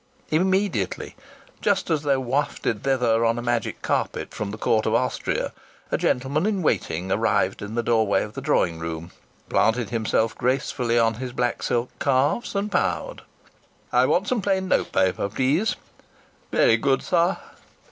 [0.31, 1.15] Immediately,
[1.61, 5.53] just as though wafted thither on a magic carpet from the Court of Austria,
[5.91, 9.11] a gentleman in waiting arrived in the doorway of the drawing room,
[9.47, 13.21] planted himself gracefully on his black silk calves, and bowed.
[13.91, 15.75] "I want some plain note paper, please."
[16.51, 17.37] "Very good, sir."